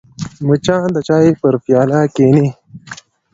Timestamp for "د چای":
0.95-1.27